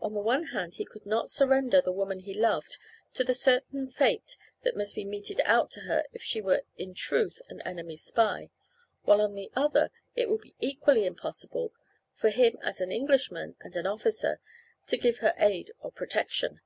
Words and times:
On 0.00 0.12
the 0.12 0.20
one 0.20 0.46
hand 0.46 0.74
he 0.74 0.84
could 0.84 1.06
not 1.06 1.30
surrender 1.30 1.80
the 1.80 1.92
woman 1.92 2.18
he 2.18 2.34
loved 2.34 2.78
to 3.14 3.22
the 3.22 3.32
certain 3.32 3.88
fate 3.88 4.36
that 4.64 4.76
must 4.76 4.96
be 4.96 5.04
meted 5.04 5.40
out 5.44 5.70
to 5.70 5.82
her 5.82 6.04
if 6.12 6.20
she 6.20 6.40
were 6.40 6.64
in 6.76 6.94
truth 6.94 7.40
an 7.48 7.60
enemy 7.60 7.94
spy, 7.94 8.50
while 9.04 9.20
on 9.20 9.34
the 9.34 9.52
other 9.54 9.92
it 10.16 10.28
would 10.28 10.40
be 10.40 10.56
equally 10.58 11.06
impossible 11.06 11.72
for 12.12 12.30
him 12.30 12.58
as 12.60 12.80
an 12.80 12.90
Englishman 12.90 13.54
and 13.60 13.76
an 13.76 13.86
officer 13.86 14.40
to 14.88 14.96
give 14.96 15.18
her 15.18 15.32
aid 15.38 15.70
or 15.78 15.92
protection. 15.92 16.60